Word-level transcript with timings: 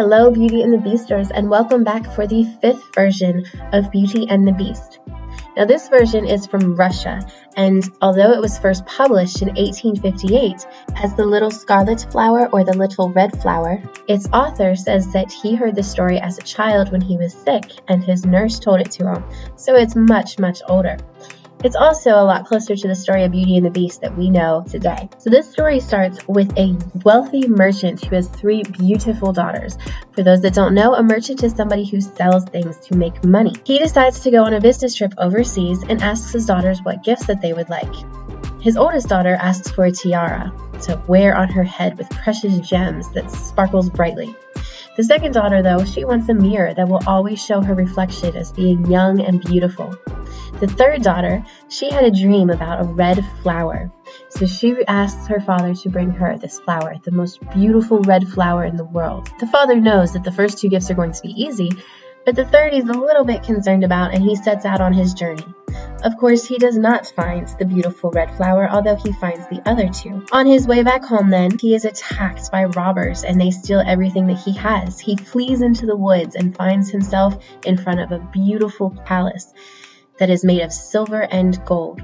Hello, 0.00 0.30
Beauty 0.30 0.62
and 0.62 0.72
the 0.72 0.78
Beasters, 0.78 1.30
and 1.30 1.50
welcome 1.50 1.84
back 1.84 2.10
for 2.14 2.26
the 2.26 2.44
fifth 2.62 2.82
version 2.94 3.44
of 3.74 3.90
Beauty 3.90 4.26
and 4.30 4.48
the 4.48 4.52
Beast. 4.52 4.98
Now, 5.54 5.66
this 5.66 5.90
version 5.90 6.26
is 6.26 6.46
from 6.46 6.74
Russia, 6.74 7.20
and 7.54 7.86
although 8.00 8.32
it 8.32 8.40
was 8.40 8.58
first 8.58 8.86
published 8.86 9.42
in 9.42 9.48
1858 9.48 10.66
as 10.96 11.12
The 11.12 11.26
Little 11.26 11.50
Scarlet 11.50 12.06
Flower 12.10 12.48
or 12.50 12.64
The 12.64 12.78
Little 12.78 13.10
Red 13.10 13.42
Flower, 13.42 13.82
its 14.08 14.26
author 14.32 14.74
says 14.74 15.12
that 15.12 15.30
he 15.30 15.54
heard 15.54 15.74
the 15.74 15.82
story 15.82 16.18
as 16.18 16.38
a 16.38 16.44
child 16.44 16.92
when 16.92 17.02
he 17.02 17.18
was 17.18 17.34
sick 17.34 17.70
and 17.88 18.02
his 18.02 18.24
nurse 18.24 18.58
told 18.58 18.80
it 18.80 18.90
to 18.92 19.06
him, 19.06 19.22
so 19.56 19.74
it's 19.74 19.96
much, 19.96 20.38
much 20.38 20.62
older. 20.66 20.96
It's 21.62 21.76
also 21.76 22.12
a 22.12 22.24
lot 22.24 22.46
closer 22.46 22.74
to 22.74 22.88
the 22.88 22.94
story 22.94 23.22
of 23.24 23.32
Beauty 23.32 23.58
and 23.58 23.66
the 23.66 23.70
Beast 23.70 24.00
that 24.00 24.16
we 24.16 24.30
know 24.30 24.64
today. 24.70 25.10
So, 25.18 25.28
this 25.28 25.50
story 25.50 25.78
starts 25.78 26.26
with 26.26 26.56
a 26.56 26.74
wealthy 27.04 27.46
merchant 27.48 28.02
who 28.02 28.16
has 28.16 28.28
three 28.28 28.62
beautiful 28.62 29.30
daughters. 29.30 29.76
For 30.12 30.22
those 30.22 30.40
that 30.40 30.54
don't 30.54 30.72
know, 30.72 30.94
a 30.94 31.02
merchant 31.02 31.42
is 31.42 31.52
somebody 31.52 31.84
who 31.84 32.00
sells 32.00 32.46
things 32.46 32.78
to 32.86 32.96
make 32.96 33.22
money. 33.24 33.52
He 33.64 33.78
decides 33.78 34.20
to 34.20 34.30
go 34.30 34.44
on 34.44 34.54
a 34.54 34.60
business 34.60 34.94
trip 34.94 35.12
overseas 35.18 35.82
and 35.86 36.00
asks 36.02 36.32
his 36.32 36.46
daughters 36.46 36.80
what 36.82 37.04
gifts 37.04 37.26
that 37.26 37.42
they 37.42 37.52
would 37.52 37.68
like. 37.68 37.94
His 38.62 38.78
oldest 38.78 39.08
daughter 39.08 39.34
asks 39.34 39.70
for 39.70 39.84
a 39.84 39.92
tiara 39.92 40.50
to 40.84 41.02
wear 41.08 41.36
on 41.36 41.50
her 41.50 41.64
head 41.64 41.98
with 41.98 42.08
precious 42.08 42.58
gems 42.60 43.12
that 43.12 43.30
sparkles 43.30 43.90
brightly. 43.90 44.34
The 44.96 45.04
second 45.04 45.32
daughter, 45.32 45.62
though, 45.62 45.84
she 45.84 46.06
wants 46.06 46.28
a 46.30 46.34
mirror 46.34 46.72
that 46.72 46.88
will 46.88 47.02
always 47.06 47.42
show 47.42 47.60
her 47.60 47.74
reflection 47.74 48.34
as 48.34 48.50
being 48.50 48.86
young 48.90 49.20
and 49.20 49.42
beautiful. 49.42 49.94
The 50.60 50.66
third 50.66 51.02
daughter, 51.02 51.44
she 51.68 51.90
had 51.90 52.04
a 52.04 52.10
dream 52.10 52.50
about 52.50 52.80
a 52.80 52.84
red 52.84 53.24
flower. 53.42 53.90
So 54.30 54.46
she 54.46 54.76
asks 54.86 55.26
her 55.28 55.40
father 55.40 55.74
to 55.74 55.88
bring 55.88 56.10
her 56.10 56.36
this 56.36 56.60
flower, 56.60 56.96
the 57.02 57.10
most 57.10 57.40
beautiful 57.52 58.00
red 58.00 58.28
flower 58.28 58.64
in 58.64 58.76
the 58.76 58.84
world. 58.84 59.30
The 59.38 59.46
father 59.46 59.76
knows 59.76 60.12
that 60.12 60.24
the 60.24 60.32
first 60.32 60.58
two 60.58 60.68
gifts 60.68 60.90
are 60.90 60.94
going 60.94 61.12
to 61.12 61.22
be 61.22 61.30
easy, 61.30 61.70
but 62.26 62.36
the 62.36 62.44
third 62.44 62.72
he's 62.72 62.84
a 62.84 62.92
little 62.92 63.24
bit 63.24 63.42
concerned 63.42 63.84
about 63.84 64.12
and 64.12 64.22
he 64.22 64.36
sets 64.36 64.64
out 64.64 64.80
on 64.80 64.92
his 64.92 65.14
journey. 65.14 65.46
Of 66.02 66.16
course, 66.16 66.44
he 66.44 66.58
does 66.58 66.76
not 66.76 67.06
find 67.06 67.48
the 67.58 67.64
beautiful 67.64 68.10
red 68.10 68.34
flower, 68.36 68.68
although 68.68 68.96
he 68.96 69.12
finds 69.12 69.46
the 69.48 69.62
other 69.66 69.88
two. 69.88 70.24
On 70.32 70.46
his 70.46 70.66
way 70.66 70.82
back 70.82 71.04
home, 71.04 71.30
then, 71.30 71.58
he 71.58 71.74
is 71.74 71.84
attacked 71.84 72.50
by 72.50 72.64
robbers 72.64 73.24
and 73.24 73.40
they 73.40 73.50
steal 73.50 73.82
everything 73.86 74.26
that 74.26 74.38
he 74.38 74.52
has. 74.52 75.00
He 75.00 75.16
flees 75.16 75.62
into 75.62 75.86
the 75.86 75.96
woods 75.96 76.34
and 76.36 76.56
finds 76.56 76.90
himself 76.90 77.42
in 77.64 77.76
front 77.76 78.00
of 78.00 78.12
a 78.12 78.18
beautiful 78.32 78.90
palace 79.04 79.52
that 80.20 80.30
is 80.30 80.44
made 80.44 80.60
of 80.60 80.72
silver 80.72 81.22
and 81.22 81.62
gold. 81.64 82.00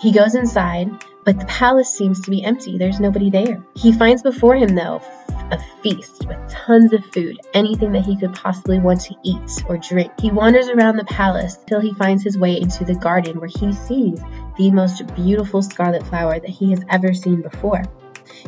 He 0.00 0.12
goes 0.12 0.34
inside, 0.34 0.90
but 1.24 1.38
the 1.38 1.46
palace 1.46 1.88
seems 1.90 2.20
to 2.20 2.30
be 2.30 2.44
empty. 2.44 2.76
There's 2.76 3.00
nobody 3.00 3.30
there. 3.30 3.62
He 3.74 3.92
finds 3.92 4.22
before 4.22 4.56
him, 4.56 4.74
though, 4.74 5.00
a 5.50 5.58
feast 5.82 6.26
with 6.26 6.38
tons 6.50 6.92
of 6.92 7.04
food, 7.06 7.38
anything 7.54 7.92
that 7.92 8.04
he 8.04 8.16
could 8.16 8.34
possibly 8.34 8.78
want 8.78 9.00
to 9.02 9.14
eat 9.22 9.64
or 9.68 9.78
drink. 9.78 10.12
He 10.20 10.30
wanders 10.30 10.68
around 10.68 10.96
the 10.96 11.04
palace 11.04 11.58
till 11.66 11.80
he 11.80 11.94
finds 11.94 12.22
his 12.22 12.38
way 12.38 12.60
into 12.60 12.84
the 12.84 12.94
garden 12.94 13.38
where 13.38 13.48
he 13.48 13.72
sees 13.72 14.20
the 14.56 14.70
most 14.70 15.14
beautiful 15.14 15.62
scarlet 15.62 16.06
flower 16.06 16.40
that 16.40 16.50
he 16.50 16.70
has 16.70 16.82
ever 16.88 17.14
seen 17.14 17.42
before. 17.42 17.82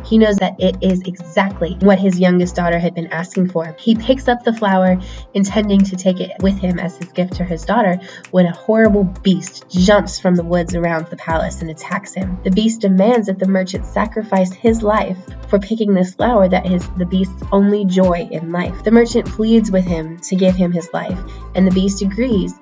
He 0.04 0.18
knows 0.18 0.36
that 0.36 0.60
it 0.60 0.76
is 0.80 1.02
exactly 1.02 1.76
what 1.80 1.98
his 1.98 2.18
youngest 2.18 2.56
daughter 2.56 2.78
had 2.78 2.94
been 2.94 3.08
asking 3.08 3.50
for. 3.50 3.74
He 3.78 3.94
picks 3.94 4.28
up 4.28 4.42
the 4.42 4.52
flower, 4.52 5.00
intending 5.34 5.80
to 5.84 5.96
take 5.96 6.20
it 6.20 6.32
with 6.40 6.58
him 6.58 6.78
as 6.78 6.96
his 6.96 7.12
gift 7.12 7.34
to 7.34 7.44
his 7.44 7.64
daughter, 7.64 8.00
when 8.30 8.46
a 8.46 8.54
horrible 8.54 9.04
beast 9.04 9.68
jumps 9.68 10.18
from 10.18 10.34
the 10.34 10.44
woods 10.44 10.74
around 10.74 11.06
the 11.06 11.16
palace 11.16 11.60
and 11.60 11.70
attacks 11.70 12.14
him. 12.14 12.38
The 12.44 12.50
beast 12.50 12.80
demands 12.80 13.26
that 13.26 13.38
the 13.38 13.48
merchant 13.48 13.86
sacrifice 13.86 14.52
his 14.52 14.82
life 14.82 15.18
for 15.48 15.58
picking 15.58 15.94
this 15.94 16.14
flower 16.14 16.48
that 16.48 16.70
is 16.70 16.86
the 16.96 17.06
beast's 17.06 17.42
only 17.52 17.84
joy 17.84 18.28
in 18.30 18.52
life. 18.52 18.84
The 18.84 18.90
merchant 18.90 19.26
pleads 19.26 19.70
with 19.70 19.84
him 19.84 20.18
to 20.20 20.36
give 20.36 20.56
him 20.56 20.72
his 20.72 20.88
life, 20.92 21.18
and 21.54 21.66
the 21.66 21.72
beast 21.72 22.02
agrees, 22.02 22.54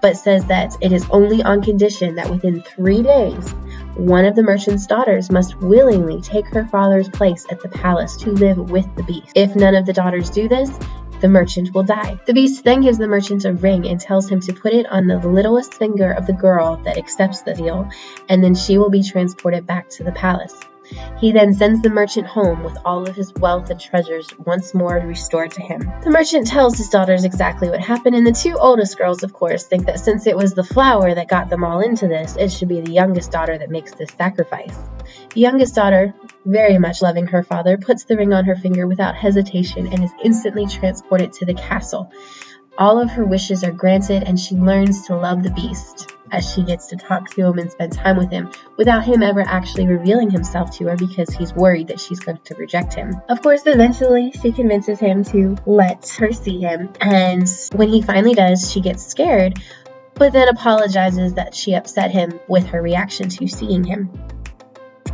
but 0.00 0.16
says 0.16 0.44
that 0.46 0.76
it 0.80 0.92
is 0.92 1.06
only 1.10 1.42
on 1.42 1.62
condition 1.62 2.14
that 2.14 2.30
within 2.30 2.62
three 2.62 3.02
days 3.02 3.54
one 3.98 4.24
of 4.24 4.36
the 4.36 4.42
merchant's 4.44 4.86
daughters 4.86 5.28
must 5.28 5.60
willingly 5.60 6.20
take 6.20 6.46
her 6.46 6.64
father's 6.66 7.08
place 7.08 7.44
at 7.50 7.60
the 7.60 7.68
palace 7.68 8.16
to 8.18 8.30
live 8.30 8.70
with 8.70 8.86
the 8.94 9.02
beast. 9.02 9.32
If 9.34 9.56
none 9.56 9.74
of 9.74 9.86
the 9.86 9.92
daughters 9.92 10.30
do 10.30 10.48
this, 10.48 10.70
the 11.20 11.28
merchant 11.28 11.74
will 11.74 11.82
die. 11.82 12.20
The 12.24 12.32
beast 12.32 12.62
then 12.62 12.82
gives 12.82 12.98
the 12.98 13.08
merchant 13.08 13.44
a 13.44 13.52
ring 13.52 13.88
and 13.88 14.00
tells 14.00 14.30
him 14.30 14.38
to 14.42 14.52
put 14.52 14.72
it 14.72 14.86
on 14.86 15.08
the 15.08 15.18
littlest 15.18 15.74
finger 15.74 16.12
of 16.12 16.28
the 16.28 16.32
girl 16.32 16.76
that 16.84 16.96
accepts 16.96 17.42
the 17.42 17.54
deal, 17.54 17.90
and 18.28 18.42
then 18.42 18.54
she 18.54 18.78
will 18.78 18.90
be 18.90 19.02
transported 19.02 19.66
back 19.66 19.88
to 19.90 20.04
the 20.04 20.12
palace. 20.12 20.54
He 21.18 21.32
then 21.32 21.54
sends 21.54 21.82
the 21.82 21.90
merchant 21.90 22.26
home 22.26 22.62
with 22.62 22.76
all 22.84 23.08
of 23.08 23.16
his 23.16 23.32
wealth 23.34 23.70
and 23.70 23.80
treasures 23.80 24.28
once 24.46 24.74
more 24.74 24.96
restored 24.96 25.50
to 25.52 25.62
him. 25.62 25.80
The 26.02 26.10
merchant 26.10 26.46
tells 26.46 26.76
his 26.76 26.88
daughters 26.88 27.24
exactly 27.24 27.68
what 27.68 27.80
happened, 27.80 28.14
and 28.14 28.26
the 28.26 28.32
two 28.32 28.56
oldest 28.56 28.96
girls, 28.96 29.22
of 29.22 29.32
course, 29.32 29.64
think 29.64 29.86
that 29.86 30.00
since 30.00 30.26
it 30.26 30.36
was 30.36 30.54
the 30.54 30.64
flower 30.64 31.14
that 31.14 31.28
got 31.28 31.50
them 31.50 31.64
all 31.64 31.80
into 31.80 32.06
this, 32.06 32.36
it 32.36 32.52
should 32.52 32.68
be 32.68 32.80
the 32.80 32.92
youngest 32.92 33.32
daughter 33.32 33.58
that 33.58 33.70
makes 33.70 33.92
this 33.94 34.10
sacrifice. 34.16 34.76
The 35.34 35.40
youngest 35.40 35.74
daughter, 35.74 36.14
very 36.44 36.78
much 36.78 37.02
loving 37.02 37.26
her 37.26 37.42
father, 37.42 37.76
puts 37.76 38.04
the 38.04 38.16
ring 38.16 38.32
on 38.32 38.44
her 38.44 38.56
finger 38.56 38.86
without 38.86 39.16
hesitation 39.16 39.88
and 39.88 40.04
is 40.04 40.12
instantly 40.22 40.66
transported 40.66 41.32
to 41.34 41.46
the 41.46 41.54
castle. 41.54 42.12
All 42.78 43.00
of 43.00 43.10
her 43.10 43.24
wishes 43.24 43.64
are 43.64 43.72
granted, 43.72 44.22
and 44.22 44.38
she 44.38 44.54
learns 44.54 45.06
to 45.08 45.16
love 45.16 45.42
the 45.42 45.50
beast 45.50 46.14
as 46.32 46.52
she 46.52 46.62
gets 46.62 46.86
to 46.86 46.96
talk 46.96 47.30
to 47.30 47.46
him 47.46 47.58
and 47.58 47.70
spend 47.70 47.92
time 47.92 48.16
with 48.16 48.30
him 48.30 48.50
without 48.76 49.04
him 49.04 49.22
ever 49.22 49.40
actually 49.40 49.86
revealing 49.86 50.30
himself 50.30 50.76
to 50.78 50.84
her 50.88 50.96
because 50.96 51.30
he's 51.30 51.52
worried 51.52 51.88
that 51.88 52.00
she's 52.00 52.20
going 52.20 52.38
to 52.44 52.54
reject 52.54 52.94
him. 52.94 53.20
Of 53.28 53.42
course, 53.42 53.62
eventually 53.66 54.32
she 54.32 54.52
convinces 54.52 54.98
him 54.98 55.24
to 55.24 55.56
let 55.66 56.08
her 56.18 56.32
see 56.32 56.60
him, 56.60 56.90
and 57.00 57.48
when 57.72 57.88
he 57.88 58.02
finally 58.02 58.34
does, 58.34 58.70
she 58.70 58.80
gets 58.80 59.06
scared, 59.06 59.60
but 60.14 60.32
then 60.32 60.48
apologizes 60.48 61.34
that 61.34 61.54
she 61.54 61.74
upset 61.74 62.10
him 62.10 62.38
with 62.48 62.66
her 62.66 62.82
reaction 62.82 63.28
to 63.28 63.46
seeing 63.46 63.84
him. 63.84 64.10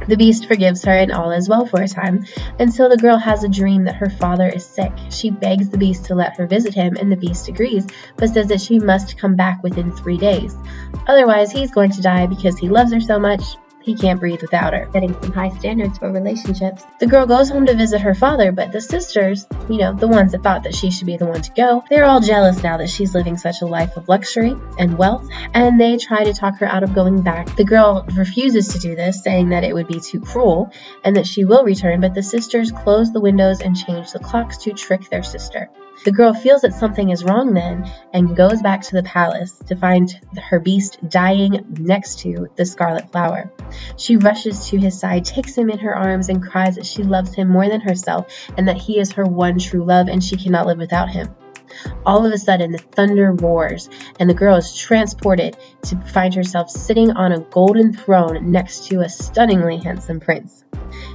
The 0.09 0.16
beast 0.16 0.47
forgives 0.47 0.84
her 0.84 0.93
and 0.93 1.12
all 1.12 1.31
is 1.31 1.49
well 1.49 1.66
for 1.66 1.82
a 1.82 1.88
time, 1.88 2.25
until 2.59 2.88
the 2.88 2.97
girl 2.97 3.16
has 3.16 3.44
a 3.44 3.49
dream 3.49 3.84
that 3.84 3.97
her 3.97 4.10
father 4.10 4.49
is 4.49 4.65
sick. 4.65 4.93
She 5.10 5.31
begs 5.31 5.71
the 5.71 5.78
beast 5.78 6.05
to 6.06 6.15
let 6.15 6.37
her 6.37 6.47
visit 6.47 6.75
him, 6.75 6.97
and 7.00 7.10
the 7.10 7.16
beast 7.16 7.49
agrees, 7.49 7.87
but 8.16 8.31
says 8.31 8.49
that 8.49 8.60
she 8.60 8.78
must 8.78 9.19
come 9.19 9.37
back 9.37 9.62
within 9.62 9.93
three 9.93 10.19
days. 10.19 10.56
Otherwise, 11.06 11.53
he's 11.53 11.71
going 11.71 11.91
to 11.93 12.03
die 12.03 12.27
because 12.27 12.59
he 12.59 12.69
loves 12.69 12.93
her 12.93 13.00
so 13.00 13.19
much, 13.19 13.56
he 13.84 13.95
can't 13.95 14.19
breathe 14.19 14.41
without 14.41 14.72
her, 14.72 14.89
setting 14.93 15.15
some 15.21 15.33
high 15.33 15.50
standards 15.50 15.99
for 15.99 16.11
relationships. 16.11 16.84
The 17.00 17.06
girl 17.06 17.27
goes 17.27 17.50
home 17.50 17.67
to 17.67 17.75
visit 17.75 18.00
her 18.00 18.15
father, 18.15 18.50
but 18.50 18.72
the 18.72 18.81
sisters, 18.81 19.47
you 19.69 19.78
know, 19.78 19.93
the 19.93 20.09
ones 20.09 20.33
that 20.33 20.43
thought 20.43 20.62
that 20.62 20.75
she 20.75 20.91
should 20.91 21.06
be 21.06 21.19
the 21.19 21.27
one 21.27 21.43
to 21.43 21.53
go, 21.53 21.84
they're 21.91 22.06
all 22.06 22.21
jealous 22.21 22.62
now 22.62 22.78
that 22.78 22.89
she's 22.89 23.15
living 23.15 23.37
such 23.37 23.61
a 23.61 23.67
life 23.67 23.97
of 23.97 24.09
luxury 24.09 24.56
and 24.78 24.97
wealth, 24.97 25.28
and 25.53 25.78
they 25.78 25.99
try 25.99 26.25
to 26.25 26.33
talk 26.33 26.59
her 26.59 26.67
out 26.67 26.83
of 26.83 26.95
going 26.95 27.21
back. 27.21 27.55
The 27.56 27.65
girl 27.65 28.06
refuses 28.15 28.69
to 28.69 28.78
do 28.78 28.97
this, 28.97 29.22
saying 29.22 29.50
that 29.50 29.65
it 29.65 29.75
would 29.75 29.89
be 29.89 30.01
too 30.01 30.21
cruel 30.21 30.72
and 31.05 31.16
that 31.16 31.27
she 31.27 31.45
will 31.45 31.65
return, 31.65 32.01
but 32.01 32.15
the 32.15 32.22
sisters 32.22 32.72
close 32.72 33.12
the 33.12 33.21
windows 33.21 33.61
and 33.61 33.77
change 33.77 34.12
the 34.12 34.19
clocks 34.19 34.56
to 34.59 34.72
trick 34.72 35.11
their 35.11 35.22
sister. 35.22 35.71
The 36.05 36.12
girl 36.12 36.34
feels 36.34 36.62
that 36.62 36.75
something 36.75 37.11
is 37.11 37.25
wrong 37.25 37.55
then 37.55 37.91
and 38.12 38.37
goes 38.37 38.61
back 38.61 38.83
to 38.83 38.97
the 38.97 39.03
palace 39.05 39.56
to 39.66 39.77
find 39.77 40.12
her 40.51 40.59
beast 40.59 40.99
dying 41.09 41.65
next 41.78 42.19
to 42.21 42.49
the 42.56 42.66
scarlet 42.66 43.11
flower. 43.12 43.53
She 43.96 44.16
rushes 44.16 44.68
to 44.68 44.78
his 44.78 44.98
side, 44.98 45.24
takes 45.24 45.56
him 45.56 45.70
in 45.70 45.78
her 45.78 45.96
arms, 45.96 46.28
and 46.28 46.42
cries 46.42 46.76
that 46.76 46.86
she 46.86 47.02
loves 47.02 47.34
him 47.34 47.48
more 47.48 47.68
than 47.68 47.80
herself 47.80 48.26
and 48.56 48.68
that 48.68 48.76
he 48.76 48.98
is 48.98 49.12
her 49.12 49.24
one 49.24 49.58
true 49.58 49.84
love 49.84 50.08
and 50.08 50.22
she 50.22 50.36
cannot 50.36 50.66
live 50.66 50.78
without 50.78 51.10
him. 51.10 51.34
All 52.06 52.24
of 52.24 52.32
a 52.32 52.38
sudden, 52.38 52.72
the 52.72 52.78
thunder 52.78 53.32
roars, 53.32 53.88
and 54.20 54.30
the 54.30 54.34
girl 54.34 54.56
is 54.56 54.74
transported 54.74 55.56
to 55.82 55.96
find 56.02 56.34
herself 56.34 56.70
sitting 56.70 57.10
on 57.10 57.32
a 57.32 57.40
golden 57.40 57.92
throne 57.92 58.52
next 58.52 58.86
to 58.86 59.00
a 59.00 59.08
stunningly 59.08 59.78
handsome 59.78 60.20
prince. 60.20 60.64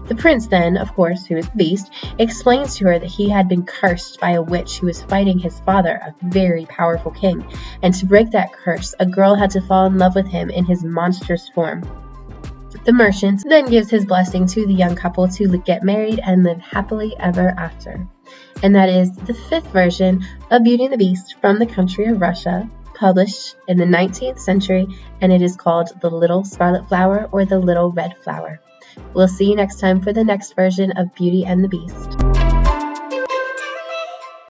The 0.07 0.15
prince 0.15 0.47
then, 0.47 0.75
of 0.75 0.93
course, 0.95 1.25
who 1.25 1.37
is 1.37 1.47
the 1.47 1.55
beast, 1.55 1.91
explains 2.17 2.75
to 2.75 2.85
her 2.85 2.99
that 2.99 3.09
he 3.09 3.29
had 3.29 3.47
been 3.47 3.63
cursed 3.63 4.19
by 4.19 4.31
a 4.31 4.41
witch 4.41 4.79
who 4.79 4.87
was 4.87 5.03
fighting 5.03 5.39
his 5.39 5.59
father, 5.61 5.93
a 5.93 6.15
very 6.25 6.65
powerful 6.65 7.11
king, 7.11 7.45
and 7.81 7.93
to 7.93 8.05
break 8.05 8.31
that 8.31 8.51
curse, 8.51 8.93
a 8.99 9.05
girl 9.05 9.35
had 9.35 9.51
to 9.51 9.61
fall 9.61 9.85
in 9.85 9.97
love 9.97 10.15
with 10.15 10.27
him 10.27 10.49
in 10.49 10.65
his 10.65 10.83
monstrous 10.83 11.47
form. 11.49 11.83
The 12.89 12.93
merchant 12.93 13.43
then 13.47 13.69
gives 13.69 13.91
his 13.91 14.03
blessing 14.03 14.47
to 14.47 14.65
the 14.65 14.73
young 14.73 14.95
couple 14.95 15.27
to 15.27 15.59
get 15.59 15.83
married 15.83 16.19
and 16.25 16.43
live 16.43 16.57
happily 16.57 17.15
ever 17.19 17.53
after. 17.55 18.07
And 18.63 18.73
that 18.73 18.89
is 18.89 19.15
the 19.15 19.35
fifth 19.35 19.67
version 19.67 20.25
of 20.49 20.63
Beauty 20.63 20.85
and 20.85 20.93
the 20.93 20.97
Beast 20.97 21.35
from 21.39 21.59
the 21.59 21.67
country 21.67 22.05
of 22.05 22.19
Russia, 22.19 22.67
published 22.95 23.57
in 23.67 23.77
the 23.77 23.85
19th 23.85 24.39
century, 24.39 24.87
and 25.21 25.31
it 25.31 25.43
is 25.43 25.55
called 25.55 25.89
The 26.01 26.09
Little 26.09 26.43
Scarlet 26.43 26.89
Flower 26.89 27.29
or 27.31 27.45
The 27.45 27.59
Little 27.59 27.91
Red 27.91 28.17
Flower. 28.23 28.59
We'll 29.13 29.27
see 29.27 29.51
you 29.51 29.55
next 29.55 29.79
time 29.79 30.01
for 30.01 30.11
the 30.11 30.23
next 30.23 30.55
version 30.55 30.91
of 30.93 31.13
Beauty 31.13 31.45
and 31.45 31.63
the 31.63 31.69
Beast. 31.69 32.28